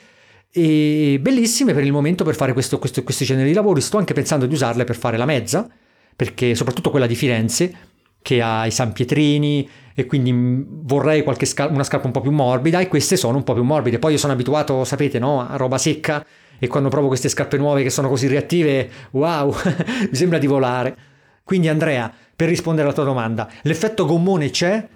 e 0.52 1.18
bellissime 1.20 1.72
per 1.72 1.82
il 1.82 1.90
momento 1.90 2.22
per 2.22 2.34
fare 2.34 2.52
questo, 2.52 2.78
questo, 2.78 3.02
questi 3.02 3.24
generi 3.24 3.48
di 3.48 3.54
lavori, 3.54 3.80
sto 3.80 3.96
anche 3.96 4.12
pensando 4.12 4.46
di 4.46 4.54
usarle 4.54 4.84
per 4.84 4.96
fare 4.96 5.16
la 5.16 5.24
mezza, 5.24 5.66
perché 6.14 6.54
soprattutto 6.54 6.90
quella 6.90 7.06
di 7.06 7.14
Firenze, 7.14 7.74
che 8.22 8.40
ha 8.40 8.64
i 8.66 8.70
San 8.70 8.92
Pietrini, 8.92 9.68
e 9.94 10.06
quindi 10.06 10.32
vorrei 10.66 11.24
sca- 11.42 11.66
una 11.66 11.84
scarpa 11.84 12.06
un 12.06 12.12
po' 12.12 12.20
più 12.20 12.30
morbida 12.30 12.80
e 12.80 12.88
queste 12.88 13.16
sono 13.16 13.36
un 13.36 13.44
po' 13.44 13.52
più 13.54 13.62
morbide. 13.62 13.98
Poi 13.98 14.12
io 14.12 14.18
sono 14.18 14.32
abituato, 14.32 14.84
sapete, 14.84 15.18
no, 15.18 15.46
a 15.46 15.56
roba 15.56 15.78
secca 15.78 16.24
e 16.58 16.66
quando 16.66 16.88
provo 16.88 17.08
queste 17.08 17.28
scarpe 17.28 17.56
nuove 17.56 17.82
che 17.82 17.90
sono 17.90 18.08
così 18.08 18.26
reattive, 18.26 18.88
wow, 19.10 19.54
mi 20.08 20.14
sembra 20.14 20.38
di 20.38 20.46
volare. 20.46 20.96
Quindi 21.44 21.68
Andrea, 21.68 22.12
per 22.34 22.48
rispondere 22.48 22.86
alla 22.86 22.94
tua 22.94 23.04
domanda, 23.04 23.48
l'effetto 23.62 24.06
gommone 24.06 24.50
c'è? 24.50 24.86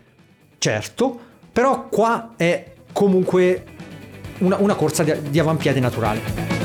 Certo, 0.59 1.21
però 1.52 1.88
qua 1.88 2.33
è 2.37 2.73
comunque 2.92 3.64
una, 4.38 4.56
una 4.59 4.75
corsa 4.75 5.02
di, 5.02 5.12
di 5.28 5.38
avampiede 5.38 5.80
naturale. 5.80 6.56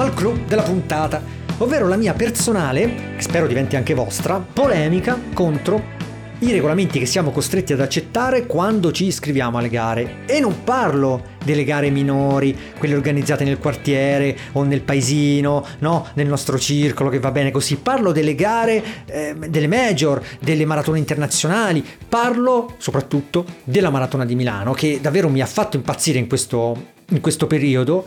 Arriviamo 0.00 0.02
al 0.02 0.14
clou 0.14 0.38
della 0.46 0.62
puntata, 0.62 1.22
ovvero 1.58 1.86
la 1.86 1.96
mia 1.96 2.14
personale, 2.14 3.14
che 3.16 3.22
spero 3.22 3.46
diventi 3.46 3.76
anche 3.76 3.94
vostra, 3.94 4.38
polemica 4.38 5.18
contro 5.34 5.98
i 6.42 6.52
regolamenti 6.52 6.98
che 6.98 7.04
siamo 7.04 7.32
costretti 7.32 7.74
ad 7.74 7.80
accettare 7.80 8.46
quando 8.46 8.92
ci 8.92 9.04
iscriviamo 9.04 9.58
alle 9.58 9.68
gare. 9.68 10.24
E 10.24 10.40
non 10.40 10.64
parlo 10.64 11.22
delle 11.44 11.64
gare 11.64 11.90
minori, 11.90 12.56
quelle 12.78 12.94
organizzate 12.94 13.44
nel 13.44 13.58
quartiere 13.58 14.34
o 14.52 14.62
nel 14.62 14.80
paesino, 14.80 15.66
no, 15.80 16.06
nel 16.14 16.28
nostro 16.28 16.58
circolo 16.58 17.10
che 17.10 17.18
va 17.18 17.30
bene 17.30 17.50
così. 17.50 17.76
Parlo 17.76 18.12
delle 18.12 18.34
gare, 18.34 18.82
eh, 19.04 19.34
delle 19.48 19.68
major, 19.68 20.22
delle 20.40 20.64
maratone 20.64 20.98
internazionali. 20.98 21.84
Parlo 22.08 22.76
soprattutto 22.78 23.44
della 23.64 23.90
maratona 23.90 24.24
di 24.24 24.34
Milano 24.34 24.72
che 24.72 24.98
davvero 25.02 25.28
mi 25.28 25.42
ha 25.42 25.46
fatto 25.46 25.76
impazzire 25.76 26.18
in 26.18 26.26
questo, 26.26 26.92
in 27.10 27.20
questo 27.20 27.46
periodo 27.46 28.06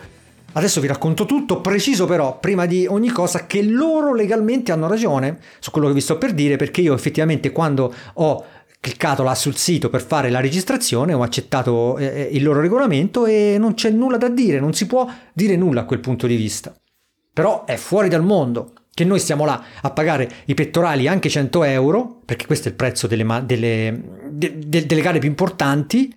Adesso 0.53 0.81
vi 0.81 0.88
racconto 0.88 1.25
tutto, 1.25 1.62
preciso 1.62 2.05
però 2.05 2.39
prima 2.39 2.65
di 2.65 2.86
ogni 2.86 3.10
cosa 3.10 3.48
che 3.48 3.63
loro 3.63 4.13
legalmente 4.13 4.72
hanno 4.72 4.88
ragione 4.88 5.39
su 5.60 5.72
quello 5.72 5.88
che 5.88 5.93
vi 5.93 6.01
sto 6.01 6.17
per 6.17 6.33
dire 6.33 6.57
perché 6.57 6.81
io 6.81 6.93
effettivamente 6.93 7.51
quando 7.51 7.93
ho 8.13 8.45
cliccato 8.79 9.24
là 9.24 9.33
sul 9.33 9.55
sito 9.55 9.89
per 9.89 10.03
fare 10.05 10.29
la 10.29 10.41
registrazione, 10.41 11.13
ho 11.13 11.24
accettato 11.24 11.98
eh, 11.98 12.05
eh, 12.05 12.29
il 12.33 12.43
loro 12.43 12.60
regolamento 12.60 13.25
e 13.25 13.55
non 13.57 13.74
c'è 13.75 13.89
nulla 13.89 14.17
da 14.17 14.27
dire, 14.27 14.60
non 14.60 14.74
si 14.74 14.86
può 14.86 15.10
dire 15.33 15.55
nulla 15.55 15.81
a 15.81 15.86
quel 15.86 16.01
punto 16.01 16.27
di 16.27 16.36
vista. 16.36 16.75
Però 17.31 17.63
è 17.63 17.77
fuori 17.77 18.10
dal 18.10 18.24
mondo 18.24 18.74
che 18.93 19.05
noi 19.05 19.19
stiamo 19.19 19.45
là 19.45 19.63
a 19.81 19.89
pagare 19.89 20.29
i 20.45 20.53
pettorali 20.53 21.07
anche 21.07 21.29
100 21.29 21.63
euro, 21.63 22.19
perché 22.25 22.45
questo 22.45 22.67
è 22.67 22.72
il 22.72 22.77
prezzo 22.77 23.07
delle, 23.07 23.43
delle, 23.45 24.03
de, 24.29 24.60
de, 24.60 24.86
delle 24.86 25.01
gare 25.01 25.19
più 25.19 25.29
importanti, 25.29 26.13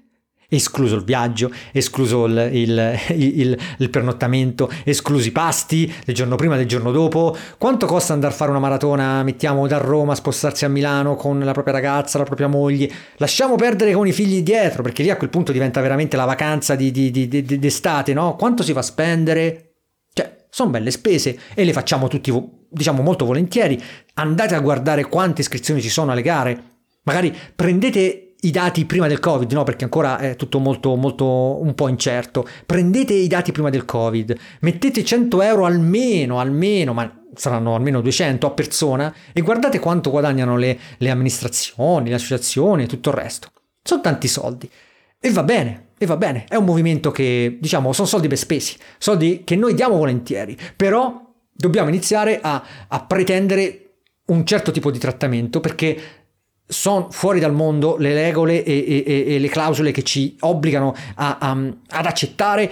escluso 0.48 0.96
il 0.96 1.04
viaggio, 1.04 1.50
escluso 1.72 2.26
il, 2.26 2.50
il, 2.52 2.98
il, 3.14 3.58
il, 3.78 3.90
pernottamento, 3.90 4.70
esclusi 4.84 5.28
i 5.28 5.32
pasti 5.32 5.92
del 6.04 6.14
giorno 6.14 6.36
prima 6.36 6.56
del 6.56 6.66
giorno 6.66 6.90
dopo. 6.90 7.36
Quanto 7.58 7.86
costa 7.86 8.12
andare 8.12 8.32
a 8.32 8.36
fare 8.36 8.50
una 8.50 8.60
maratona, 8.60 9.22
mettiamo 9.22 9.66
da 9.66 9.78
Roma, 9.78 10.14
spostarsi 10.14 10.64
a 10.64 10.68
Milano 10.68 11.16
con 11.16 11.38
la 11.40 11.52
propria 11.52 11.74
ragazza, 11.74 12.18
la 12.18 12.24
propria 12.24 12.48
moglie? 12.48 12.90
Lasciamo 13.16 13.56
perdere 13.56 13.92
con 13.92 14.06
i 14.06 14.12
figli 14.12 14.42
dietro, 14.42 14.82
perché 14.82 15.02
lì 15.02 15.10
a 15.10 15.16
quel 15.16 15.30
punto 15.30 15.52
diventa 15.52 15.80
veramente 15.80 16.16
la 16.16 16.24
vacanza 16.24 16.74
di, 16.74 16.90
di, 16.90 17.10
di, 17.10 17.28
d'estate, 17.42 18.12
no? 18.12 18.36
Quanto 18.36 18.62
si 18.62 18.72
fa 18.72 18.82
spendere? 18.82 19.74
Cioè, 20.12 20.46
sono 20.50 20.70
belle 20.70 20.90
spese 20.90 21.38
e 21.54 21.64
le 21.64 21.72
facciamo 21.72 22.08
tutti, 22.08 22.32
diciamo, 22.68 23.02
molto 23.02 23.24
volentieri. 23.24 23.80
Andate 24.14 24.54
a 24.54 24.60
guardare 24.60 25.04
quante 25.04 25.42
iscrizioni 25.42 25.80
ci 25.80 25.90
sono 25.90 26.12
alle 26.12 26.22
gare. 26.22 26.74
Magari 27.02 27.34
prendete 27.54 28.25
i 28.46 28.50
dati 28.50 28.84
prima 28.84 29.08
del 29.08 29.18
Covid, 29.18 29.50
no? 29.52 29.64
Perché 29.64 29.84
ancora 29.84 30.18
è 30.18 30.36
tutto 30.36 30.58
molto, 30.58 30.94
molto 30.94 31.26
un 31.60 31.74
po' 31.74 31.88
incerto. 31.88 32.46
Prendete 32.64 33.12
i 33.12 33.26
dati 33.26 33.52
prima 33.52 33.70
del 33.70 33.84
Covid, 33.84 34.36
mettete 34.60 35.04
100 35.04 35.42
euro 35.42 35.64
almeno, 35.64 36.38
almeno, 36.38 36.92
ma 36.92 37.22
saranno 37.34 37.74
almeno 37.74 38.00
200 38.00 38.46
a 38.46 38.50
persona, 38.50 39.14
e 39.32 39.40
guardate 39.42 39.78
quanto 39.78 40.10
guadagnano 40.10 40.56
le, 40.56 40.78
le 40.96 41.10
amministrazioni, 41.10 42.08
le 42.08 42.14
associazioni 42.14 42.84
e 42.84 42.86
tutto 42.86 43.10
il 43.10 43.16
resto. 43.16 43.48
Sono 43.82 44.00
tanti 44.00 44.28
soldi. 44.28 44.70
E 45.18 45.30
va 45.30 45.42
bene, 45.42 45.88
e 45.98 46.06
va 46.06 46.16
bene. 46.16 46.44
È 46.48 46.54
un 46.54 46.64
movimento 46.64 47.10
che, 47.10 47.58
diciamo, 47.60 47.92
sono 47.92 48.06
soldi 48.06 48.28
ben 48.28 48.38
spesi, 48.38 48.76
soldi 48.98 49.42
che 49.44 49.56
noi 49.56 49.74
diamo 49.74 49.96
volentieri, 49.96 50.56
però 50.76 51.20
dobbiamo 51.50 51.88
iniziare 51.88 52.38
a, 52.40 52.62
a 52.86 53.04
pretendere 53.04 53.80
un 54.26 54.44
certo 54.44 54.70
tipo 54.70 54.90
di 54.90 54.98
trattamento 54.98 55.60
perché 55.60 56.25
sono 56.66 57.08
fuori 57.10 57.38
dal 57.38 57.52
mondo 57.52 57.96
le 57.96 58.12
regole 58.12 58.64
e, 58.64 59.04
e, 59.06 59.34
e 59.34 59.38
le 59.38 59.48
clausole 59.48 59.92
che 59.92 60.02
ci 60.02 60.36
obbligano 60.40 60.94
a, 61.14 61.38
a, 61.38 61.50
ad 61.50 62.06
accettare 62.06 62.70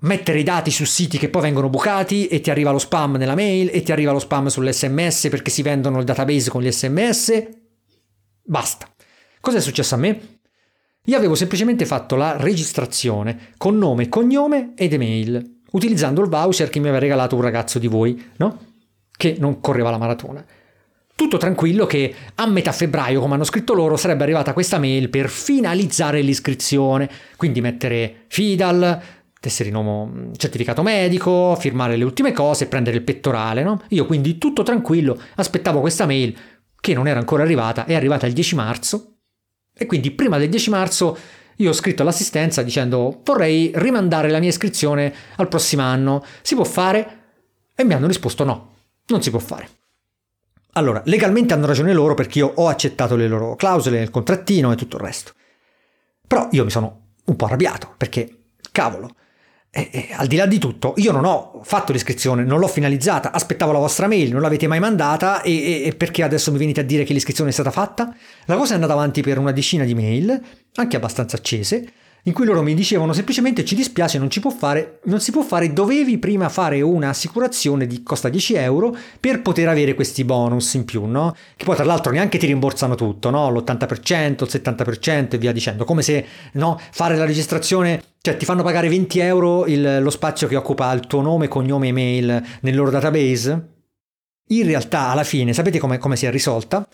mettere 0.00 0.40
i 0.40 0.44
dati 0.44 0.70
su 0.70 0.84
siti 0.84 1.18
che 1.18 1.28
poi 1.28 1.42
vengono 1.42 1.68
bucati 1.68 2.26
e 2.26 2.40
ti 2.40 2.50
arriva 2.50 2.70
lo 2.70 2.78
spam 2.78 3.16
nella 3.16 3.34
mail 3.34 3.70
e 3.72 3.82
ti 3.82 3.92
arriva 3.92 4.12
lo 4.12 4.18
spam 4.18 4.46
sull'SMS 4.46 5.28
perché 5.28 5.50
si 5.50 5.62
vendono 5.62 5.98
il 5.98 6.04
database 6.04 6.50
con 6.50 6.62
gli 6.62 6.70
SMS. 6.70 7.46
Basta. 8.42 8.88
Cosa 9.40 9.58
è 9.58 9.60
successo 9.60 9.94
a 9.94 9.98
me? 9.98 10.38
Io 11.04 11.16
avevo 11.16 11.34
semplicemente 11.34 11.86
fatto 11.86 12.16
la 12.16 12.36
registrazione 12.36 13.52
con 13.56 13.78
nome, 13.78 14.08
cognome 14.08 14.72
ed 14.76 14.92
email, 14.92 15.60
utilizzando 15.70 16.20
il 16.22 16.28
voucher 16.28 16.68
che 16.68 16.80
mi 16.80 16.86
aveva 16.86 17.00
regalato 17.00 17.34
un 17.34 17.42
ragazzo 17.42 17.78
di 17.78 17.86
voi, 17.86 18.30
no? 18.36 18.66
Che 19.16 19.36
non 19.38 19.60
correva 19.60 19.90
la 19.90 19.98
maratona 19.98 20.44
tutto 21.18 21.36
tranquillo 21.36 21.84
che 21.84 22.14
a 22.36 22.46
metà 22.46 22.70
febbraio, 22.70 23.18
come 23.18 23.34
hanno 23.34 23.42
scritto 23.42 23.74
loro, 23.74 23.96
sarebbe 23.96 24.22
arrivata 24.22 24.52
questa 24.52 24.78
mail 24.78 25.08
per 25.08 25.28
finalizzare 25.28 26.20
l'iscrizione, 26.20 27.10
quindi 27.36 27.60
mettere 27.60 28.26
FIDAL, 28.28 29.02
tesserino 29.40 30.30
certificato 30.36 30.82
medico, 30.82 31.56
firmare 31.58 31.96
le 31.96 32.04
ultime 32.04 32.30
cose, 32.30 32.68
prendere 32.68 32.98
il 32.98 33.02
pettorale, 33.02 33.64
no? 33.64 33.82
Io 33.88 34.06
quindi 34.06 34.38
tutto 34.38 34.62
tranquillo, 34.62 35.20
aspettavo 35.34 35.80
questa 35.80 36.06
mail 36.06 36.38
che 36.80 36.94
non 36.94 37.08
era 37.08 37.18
ancora 37.18 37.42
arrivata, 37.42 37.84
è 37.84 37.94
arrivata 37.94 38.28
il 38.28 38.32
10 38.32 38.54
marzo 38.54 39.14
e 39.76 39.86
quindi 39.86 40.12
prima 40.12 40.38
del 40.38 40.48
10 40.48 40.70
marzo 40.70 41.18
io 41.56 41.70
ho 41.70 41.74
scritto 41.74 42.02
all'assistenza 42.02 42.62
dicendo 42.62 43.22
vorrei 43.24 43.72
rimandare 43.74 44.30
la 44.30 44.38
mia 44.38 44.50
iscrizione 44.50 45.12
al 45.34 45.48
prossimo 45.48 45.82
anno, 45.82 46.24
si 46.42 46.54
può 46.54 46.62
fare? 46.62 47.22
E 47.74 47.82
mi 47.82 47.94
hanno 47.94 48.06
risposto 48.06 48.44
no, 48.44 48.74
non 49.08 49.20
si 49.20 49.30
può 49.30 49.40
fare. 49.40 49.68
Allora, 50.78 51.02
legalmente 51.06 51.54
hanno 51.54 51.66
ragione 51.66 51.92
loro 51.92 52.14
perché 52.14 52.38
io 52.38 52.52
ho 52.54 52.68
accettato 52.68 53.16
le 53.16 53.26
loro 53.26 53.56
clausole 53.56 53.98
nel 53.98 54.10
contrattino 54.10 54.70
e 54.70 54.76
tutto 54.76 54.96
il 54.96 55.02
resto. 55.02 55.32
Però 56.24 56.46
io 56.52 56.62
mi 56.62 56.70
sono 56.70 57.06
un 57.24 57.34
po' 57.34 57.46
arrabbiato 57.46 57.94
perché, 57.96 58.44
cavolo, 58.70 59.10
e, 59.70 59.88
e, 59.92 60.08
al 60.12 60.28
di 60.28 60.36
là 60.36 60.46
di 60.46 60.58
tutto, 60.58 60.94
io 60.98 61.10
non 61.10 61.24
ho 61.24 61.60
fatto 61.64 61.90
l'iscrizione, 61.90 62.44
non 62.44 62.60
l'ho 62.60 62.68
finalizzata, 62.68 63.32
aspettavo 63.32 63.72
la 63.72 63.80
vostra 63.80 64.06
mail, 64.06 64.30
non 64.30 64.40
l'avete 64.40 64.68
mai 64.68 64.78
mandata 64.78 65.42
e, 65.42 65.82
e, 65.84 65.94
perché 65.96 66.22
adesso 66.22 66.52
mi 66.52 66.58
venite 66.58 66.80
a 66.80 66.84
dire 66.84 67.02
che 67.02 67.12
l'iscrizione 67.12 67.50
è 67.50 67.52
stata 67.52 67.72
fatta? 67.72 68.14
La 68.44 68.56
cosa 68.56 68.72
è 68.72 68.74
andata 68.76 68.92
avanti 68.92 69.20
per 69.20 69.36
una 69.38 69.50
decina 69.50 69.82
di 69.82 69.94
mail, 69.94 70.40
anche 70.76 70.96
abbastanza 70.96 71.36
accese, 71.36 71.92
in 72.28 72.34
cui 72.34 72.44
loro 72.44 72.62
mi 72.62 72.74
dicevano 72.74 73.14
semplicemente 73.14 73.64
ci 73.64 73.74
dispiace, 73.74 74.18
non, 74.18 74.28
ci 74.28 74.38
può 74.38 74.50
fare, 74.50 75.00
non 75.04 75.18
si 75.18 75.32
può 75.32 75.42
fare, 75.42 75.72
dovevi 75.72 76.18
prima 76.18 76.50
fare 76.50 76.82
un'assicurazione 76.82 77.86
di 77.86 78.02
costa 78.02 78.28
10 78.28 78.54
euro 78.54 78.94
per 79.18 79.40
poter 79.40 79.66
avere 79.68 79.94
questi 79.94 80.24
bonus 80.24 80.74
in 80.74 80.84
più, 80.84 81.06
no? 81.06 81.34
Che 81.56 81.64
poi 81.64 81.74
tra 81.74 81.86
l'altro 81.86 82.12
neanche 82.12 82.36
ti 82.36 82.44
rimborsano 82.44 82.94
tutto, 82.96 83.30
no? 83.30 83.50
L'80%, 83.50 84.44
il 84.44 84.48
70% 84.50 85.28
e 85.30 85.38
via 85.38 85.52
dicendo, 85.52 85.84
come 85.84 86.02
se 86.02 86.24
no, 86.52 86.78
fare 86.90 87.16
la 87.16 87.24
registrazione, 87.24 88.02
cioè 88.20 88.36
ti 88.36 88.44
fanno 88.44 88.62
pagare 88.62 88.90
20 88.90 89.18
euro 89.20 89.64
il, 89.64 90.02
lo 90.02 90.10
spazio 90.10 90.46
che 90.48 90.56
occupa 90.56 90.92
il 90.92 91.06
tuo 91.06 91.22
nome, 91.22 91.48
cognome 91.48 91.88
e 91.88 91.92
mail 91.92 92.44
nel 92.60 92.76
loro 92.76 92.90
database. 92.90 93.76
In 94.50 94.66
realtà 94.66 95.08
alla 95.08 95.24
fine 95.24 95.54
sapete 95.54 95.78
come 95.78 96.16
si 96.16 96.26
è 96.26 96.30
risolta? 96.30 96.86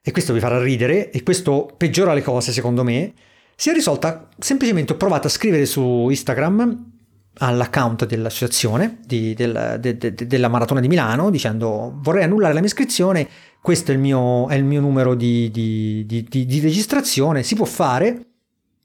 E 0.00 0.12
questo 0.12 0.32
vi 0.32 0.38
farà 0.38 0.62
ridere 0.62 1.10
e 1.10 1.24
questo 1.24 1.68
peggiora 1.76 2.14
le 2.14 2.22
cose 2.22 2.52
secondo 2.52 2.84
me 2.84 3.12
si 3.56 3.70
è 3.70 3.72
risolta 3.72 4.28
semplicemente 4.38 4.92
ho 4.92 4.96
provato 4.96 5.26
a 5.28 5.30
scrivere 5.30 5.64
su 5.64 6.08
Instagram 6.10 6.92
all'account 7.38 8.06
dell'associazione 8.06 8.98
di, 9.04 9.32
del, 9.32 9.78
de, 9.80 9.96
de, 9.96 10.14
de, 10.14 10.26
della 10.26 10.48
maratona 10.48 10.80
di 10.80 10.88
Milano 10.88 11.30
dicendo 11.30 11.94
vorrei 12.02 12.24
annullare 12.24 12.52
la 12.52 12.60
mia 12.60 12.68
iscrizione 12.68 13.26
questo 13.62 13.90
è 13.90 13.94
il 13.94 14.00
mio, 14.00 14.46
è 14.48 14.54
il 14.54 14.64
mio 14.64 14.80
numero 14.80 15.14
di, 15.14 15.50
di, 15.50 16.04
di 16.06 16.60
registrazione 16.60 17.42
si 17.42 17.54
può 17.54 17.64
fare 17.64 18.26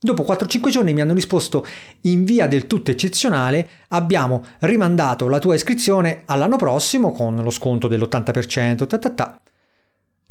Dopo 0.03 0.23
4-5 0.23 0.69
giorni 0.69 0.93
mi 0.93 1.01
hanno 1.01 1.13
risposto 1.13 1.63
in 2.01 2.23
via 2.23 2.47
del 2.47 2.65
tutto 2.65 2.89
eccezionale 2.89 3.69
abbiamo 3.89 4.43
rimandato 4.61 5.27
la 5.27 5.37
tua 5.37 5.53
iscrizione 5.53 6.23
all'anno 6.25 6.55
prossimo 6.55 7.11
con 7.11 7.35
lo 7.35 7.51
sconto 7.51 7.87
dell'80%. 7.87 8.87
Ta 8.87 8.97
ta 8.97 9.09
ta 9.11 9.39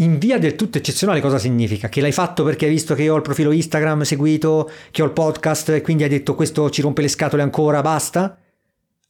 in 0.01 0.19
via 0.19 0.39
del 0.39 0.57
tutto 0.57 0.79
eccezionale 0.79 1.21
cosa 1.21 1.39
significa? 1.39 1.89
Che 1.89 2.01
l'hai 2.01 2.13
fatto 2.13 2.43
perché 2.43 2.67
hai 2.67 2.71
visto 2.71 2.95
che 2.95 3.03
io 3.03 3.15
ho 3.15 3.17
il 3.17 3.23
profilo 3.23 3.53
Instagram 3.53 4.03
seguito, 4.03 4.71
che 4.91 5.03
ho 5.03 5.05
il 5.05 5.13
podcast 5.13 5.71
e 5.71 5.81
quindi 5.83 6.03
hai 6.03 6.09
detto 6.09 6.35
questo 6.35 6.71
ci 6.71 6.83
rompe 6.83 7.03
le 7.03 7.09
scatole 7.09 7.43
ancora, 7.43 7.81
basta? 7.83 8.39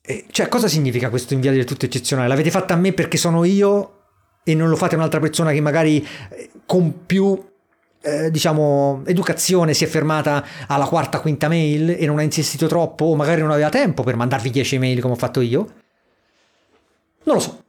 E 0.02 0.26
cioè, 0.30 0.48
cosa 0.48 0.66
significa 0.66 1.08
questo 1.08 1.34
in 1.34 1.40
via 1.40 1.52
del 1.52 1.64
tutto 1.64 1.84
eccezionale? 1.84 2.28
L'avete 2.28 2.50
fatta 2.50 2.74
a 2.74 2.76
me 2.76 2.92
perché 2.92 3.16
sono 3.16 3.44
io 3.44 3.98
e 4.42 4.54
non 4.54 4.68
lo 4.68 4.76
fate 4.76 4.94
a 4.94 4.98
un'altra 4.98 5.20
persona 5.20 5.52
che 5.52 5.60
magari 5.60 6.04
eh, 6.30 6.50
con 6.66 7.06
più 7.06 7.38
eh, 8.02 8.30
diciamo 8.30 9.02
educazione 9.04 9.74
si 9.74 9.84
è 9.84 9.86
fermata 9.86 10.44
alla 10.66 10.86
quarta 10.86 11.20
quinta 11.20 11.48
mail 11.48 11.90
e 11.90 12.06
non 12.06 12.18
ha 12.18 12.22
insistito 12.22 12.66
troppo 12.66 13.04
o 13.04 13.14
magari 13.14 13.42
non 13.42 13.50
aveva 13.50 13.68
tempo 13.68 14.02
per 14.02 14.16
mandarvi 14.16 14.50
10 14.50 14.78
mail 14.78 15.00
come 15.00 15.14
ho 15.14 15.16
fatto 15.16 15.40
io? 15.40 15.72
Non 17.22 17.34
lo 17.36 17.40
so. 17.40 17.62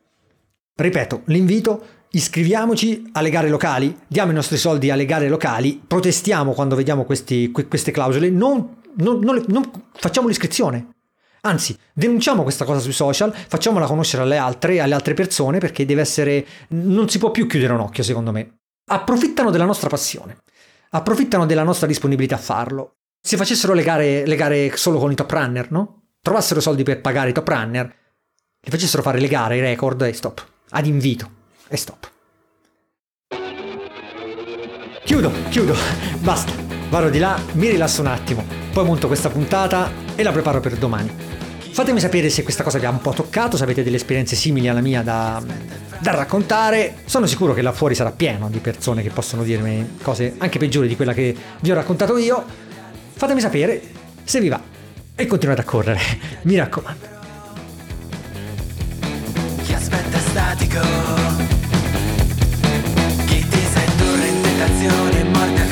Ripeto, 0.73 1.23
l'invito 1.25 1.85
iscriviamoci 2.12 3.10
alle 3.13 3.30
gare 3.30 3.50
locali, 3.50 3.98
diamo 4.08 4.32
i 4.32 4.36
nostri 4.36 4.58
soldi 4.58 4.89
alle 4.89 5.06
gare 5.06 5.30
locali, 5.30 5.82
protestiamo 5.86 6.53
quando 6.53 6.75
vediamo 6.75 7.06
questi, 7.06 7.51
queste 7.51 7.91
clausole, 7.91 8.30
non, 8.30 8.82
non, 8.98 9.20
non, 9.20 9.44
non, 9.48 9.72
facciamo 9.94 10.27
l'iscrizione. 10.27 10.96
Anzi, 11.41 11.75
denunciamo 11.94 12.44
questa 12.44 12.65
cosa 12.65 12.80
sui 12.80 12.91
social, 12.94 13.34
facciamola 13.34 13.88
conoscere 13.88 14.24
alle 14.24 14.38
altre, 14.38 14.80
alle 14.80 14.94
altre 14.94 15.13
persone, 15.13 15.58
perché 15.58 15.86
deve 15.86 16.01
essere. 16.01 16.46
non 16.70 17.10
si 17.10 17.18
può 17.18 17.32
più 17.32 17.48
chiudere 17.48 17.74
un 17.74 17.80
occhio, 17.80 18.03
secondo 18.03 18.32
me. 18.32 18.58
Approfittano 18.91 19.50
della 19.50 19.65
nostra 19.65 19.89
passione, 19.89 20.38
approfittano 20.91 21.48
della 21.48 21.63
nostra 21.63 21.88
disponibilità 21.88 22.36
a 22.36 22.39
farlo. 22.39 22.98
Se 23.20 23.38
facessero 23.38 23.74
le 23.74 23.84
gare, 23.84 24.25
le 24.25 24.36
gare 24.36 24.75
solo 24.77 25.00
con 25.00 25.12
i 25.12 25.15
top 25.15 25.32
runner, 25.32 25.72
no? 25.72 26.03
Trovassero 26.22 26.60
soldi 26.60 26.84
per 26.84 27.01
pagare 27.01 27.32
i 27.32 27.34
top 27.34 27.48
runner, 27.48 27.86
li 28.60 28.70
facessero 28.70 29.01
fare 29.01 29.20
le 29.20 29.27
gare, 29.27 29.58
i 29.58 29.62
record 29.62 30.00
e 30.03 30.13
stop. 30.13 30.46
Ad 30.70 30.86
invito 30.86 31.39
e 31.71 31.77
stop. 31.77 32.11
Chiudo, 35.05 35.31
chiudo, 35.49 35.75
basta. 36.19 36.51
Vado 36.89 37.09
di 37.09 37.19
là, 37.19 37.39
mi 37.53 37.69
rilasso 37.69 38.01
un 38.01 38.07
attimo, 38.07 38.43
poi 38.73 38.83
monto 38.83 39.07
questa 39.07 39.29
puntata 39.29 39.89
e 40.15 40.23
la 40.23 40.31
preparo 40.31 40.59
per 40.59 40.75
domani. 40.75 41.09
Fatemi 41.71 42.01
sapere 42.01 42.29
se 42.29 42.43
questa 42.43 42.63
cosa 42.63 42.77
vi 42.77 42.85
ha 42.85 42.89
un 42.89 42.99
po' 42.99 43.11
toccato, 43.11 43.55
se 43.55 43.63
avete 43.63 43.81
delle 43.81 43.95
esperienze 43.95 44.35
simili 44.35 44.67
alla 44.67 44.81
mia 44.81 45.01
da, 45.01 45.41
da 45.99 46.11
raccontare. 46.11 46.97
Sono 47.05 47.25
sicuro 47.25 47.53
che 47.53 47.61
là 47.61 47.71
fuori 47.71 47.95
sarà 47.95 48.11
pieno 48.11 48.49
di 48.49 48.59
persone 48.59 49.01
che 49.01 49.09
possono 49.09 49.43
dirmi 49.43 49.97
cose 50.01 50.35
anche 50.37 50.59
peggiori 50.59 50.89
di 50.89 50.97
quella 50.97 51.13
che 51.13 51.33
vi 51.61 51.71
ho 51.71 51.75
raccontato 51.75 52.17
io. 52.17 52.43
Fatemi 53.13 53.39
sapere 53.39 53.81
se 54.25 54.41
vi 54.41 54.49
va 54.49 54.61
e 55.15 55.25
continuate 55.25 55.61
a 55.61 55.65
correre, 55.65 55.99
mi 56.43 56.57
raccomando. 56.57 57.19
statico 60.31 61.50
canciones 64.81 65.25
marcas 65.29 65.70